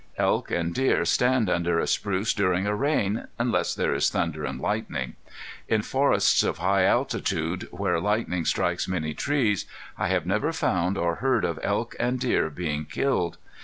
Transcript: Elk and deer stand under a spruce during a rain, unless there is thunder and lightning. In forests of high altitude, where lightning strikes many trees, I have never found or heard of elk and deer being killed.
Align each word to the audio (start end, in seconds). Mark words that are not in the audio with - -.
Elk 0.17 0.49
and 0.49 0.73
deer 0.73 1.05
stand 1.05 1.47
under 1.47 1.77
a 1.77 1.85
spruce 1.85 2.33
during 2.33 2.65
a 2.65 2.73
rain, 2.73 3.27
unless 3.37 3.75
there 3.75 3.93
is 3.93 4.09
thunder 4.09 4.43
and 4.45 4.59
lightning. 4.59 5.15
In 5.67 5.83
forests 5.83 6.41
of 6.41 6.57
high 6.57 6.85
altitude, 6.85 7.67
where 7.69 7.99
lightning 7.99 8.45
strikes 8.45 8.87
many 8.87 9.13
trees, 9.13 9.67
I 9.99 10.07
have 10.07 10.25
never 10.25 10.51
found 10.53 10.97
or 10.97 11.17
heard 11.17 11.45
of 11.45 11.59
elk 11.61 11.95
and 11.99 12.19
deer 12.19 12.49
being 12.49 12.85
killed. 12.85 13.37